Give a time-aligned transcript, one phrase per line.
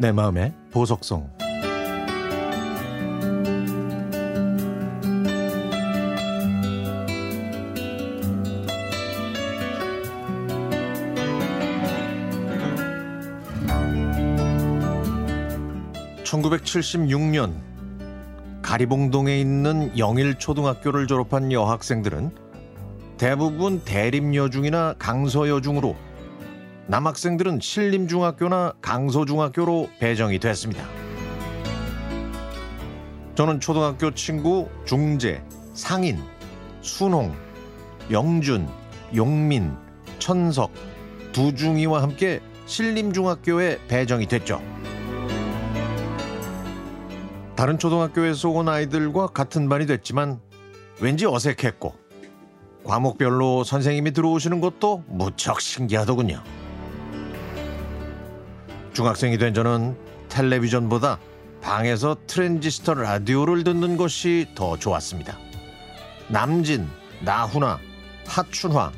[0.00, 1.28] 내 마음의 보석성.
[16.24, 17.52] (1976년)
[18.62, 22.30] 가리봉동에 있는 영일초등학교를 졸업한 여학생들은
[23.18, 25.94] 대부분 대림여중이나 강서여중으로
[26.90, 30.84] 남학생들은 신림중학교나 강서중학교로 배정이 됐습니다.
[33.36, 35.40] 저는 초등학교 친구 중재,
[35.72, 36.20] 상인,
[36.80, 37.32] 순홍,
[38.10, 38.68] 영준,
[39.14, 39.72] 용민,
[40.18, 40.72] 천석,
[41.30, 44.60] 두중이와 함께 신림중학교에 배정이 됐죠.
[47.54, 50.40] 다른 초등학교에서 온 아이들과 같은 반이 됐지만
[51.00, 51.94] 왠지 어색했고
[52.82, 56.42] 과목별로 선생님이 들어오시는 것도 무척 신기하더군요.
[58.92, 59.96] 중학생이 된 저는
[60.28, 61.18] 텔레비전보다
[61.60, 65.38] 방에서 트랜지스터 라디오를 듣는 것이 더 좋았습니다.
[66.28, 66.88] 남진,
[67.20, 67.78] 나훈아,
[68.26, 68.92] 하춘화,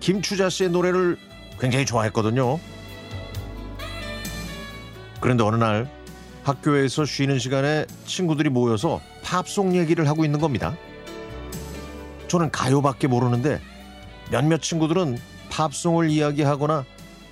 [0.00, 1.16] 김추자 씨의 노래를
[1.58, 2.58] 굉장히 좋아했거든요.
[5.20, 5.90] 그런데 어느 날
[6.42, 10.76] 학교에서 쉬는 시간에 친구들이 모여서 팝송 얘기를 하고 있는 겁니다.
[12.28, 13.60] 저는 가요밖에 모르는데
[14.30, 15.18] 몇몇 친구들은
[15.50, 16.84] 팝송을 이야기하거나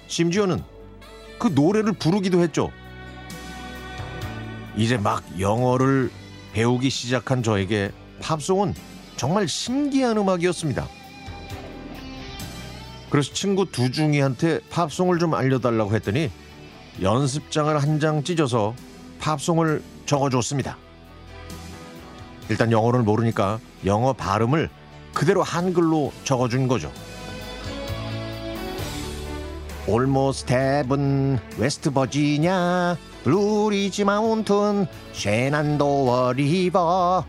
[0.07, 0.63] 심지어는
[1.43, 2.71] 그 노래를 부르기도 했죠.
[4.77, 6.09] 이제 막 영어를
[6.53, 7.91] 배우기 시작한 저에게
[8.21, 8.75] 팝송은
[9.17, 10.87] 정말 신기한 음악이었습니다.
[13.11, 16.31] 그래서 친구 두중이한테 팝송을 좀 알려달라고 했더니
[17.03, 18.77] 연습장을 한 장 찢어서
[19.19, 20.77] 팝송을 적어줬습니다.
[22.51, 24.71] 일단 영어를 모르니까 영어 발음을
[25.13, 26.93] 그대로 한글로 적어준 거죠.
[29.87, 37.25] Heaven, West Virginia, Blue Ridge Mountain, Shenandoah River.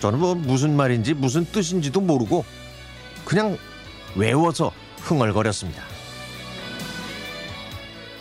[0.00, 2.44] 저는 뭐 무슨 말인지 무슨 뜻인지도 모르고
[3.24, 3.56] 그냥
[4.16, 5.82] 외워서 흥얼거렸습니다.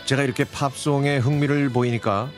[0.06, 2.30] 제가 이렇게 팝송에 흥미를 보이니까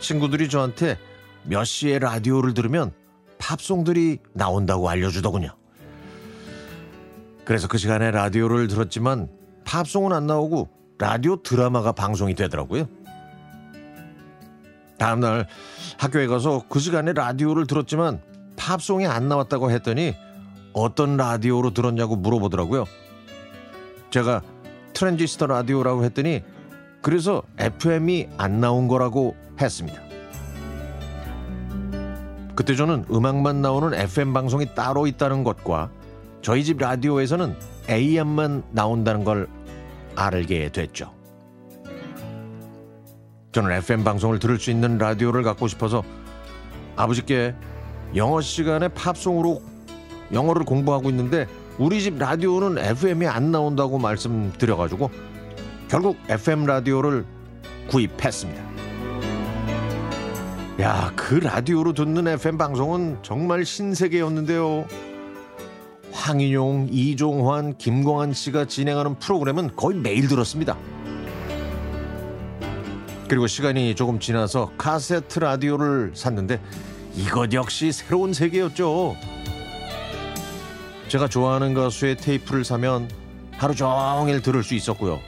[0.00, 0.98] 친구들이 저한테
[1.44, 2.92] 몇 시에 라디오를 들으면
[3.38, 5.59] 팝송들이 나온다고 알려주더군요.
[7.50, 9.28] 그래서 그 시간에 라디오를 들었지만
[9.64, 10.68] 팝송은 안 나오고
[10.98, 12.86] 라디오 드라마가 방송이 되더라고요.
[14.98, 15.48] 다음날
[15.98, 18.20] 학교에 가서 그 시간에 라디오를 들었지만
[18.54, 20.14] 팝송이 안 나왔다고 했더니
[20.74, 22.84] 어떤 라디오로 들었냐고 물어보더라고요.
[24.10, 24.42] 제가
[24.92, 26.44] 트랜지스터 라디오라고 했더니
[27.02, 30.00] 그래서 FM이 안 나온 거라고 했습니다.
[32.54, 35.90] 그때 저는 음악만 나오는 FM 방송이 따로 있다는 것과
[36.42, 37.54] 저희 집 라디오에서는
[37.88, 39.48] AM만 나온다는 걸
[40.16, 41.12] 알게 됐죠.
[43.52, 46.02] 저는 FM 방송을 들을 수 있는 라디오를 갖고 싶어서
[46.96, 47.54] 아버지께
[48.14, 49.62] 영어 시간에 팝송으로
[50.32, 51.46] 영어를 공부하고 있는데
[51.78, 55.10] 우리 집 라디오는 FM이 안 나온다고 말씀드려가지고
[55.88, 57.24] 결국 FM 라디오를
[57.88, 58.70] 구입했습니다.
[60.80, 64.86] 야, 그 라디오로 듣는 FM 방송은 정말 신세계였는데요.
[66.20, 70.76] 황인용, 이종환, 김광한 씨가 진행하는 프로그램은 거의 매일 들었습니다.
[73.26, 76.60] 그리고 시간이 조금 지나서 카세트 라디오를 샀는데
[77.14, 79.16] 이것 역시 새로운 세계였죠.
[81.08, 83.08] 제가 좋아하는 가수의 테이프를 사면
[83.52, 85.20] 하루 종일 들을 수 있었고요.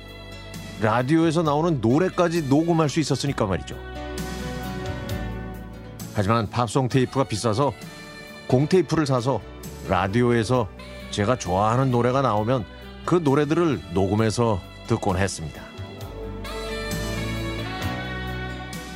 [0.83, 3.77] 라디오에서 나오는 노래까지 녹음할 수 있었으니까 말이죠.
[6.15, 7.73] 하지만 팝송 테이프가 비싸서
[8.47, 9.41] 공테이프를 사서
[9.89, 10.69] 라디오에서
[11.11, 12.65] 제가 좋아하는 노래가 나오면
[13.05, 15.63] 그 노래들을 녹음해서 듣곤 했습니다.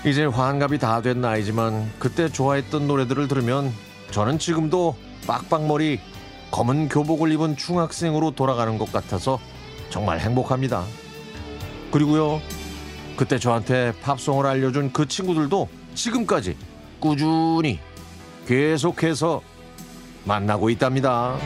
[0.04, 3.72] 이제 환갑이 다 된 나이지만 그때 좋아했던 노래들을 들으면
[4.12, 5.98] 저는 지금도 빡빡머리
[6.52, 9.40] 검은 교복을 입은 중학생으로 돌아가는 것 같아서
[9.90, 10.84] 정말 행복합니다.
[11.90, 12.40] 그리고요,
[13.16, 16.56] 그때 저한테 팝송을 알려준 그 친구들도 지금까지
[17.00, 17.80] 꾸준히
[18.46, 19.42] 계속해서
[20.26, 21.36] 만나고 있답니다.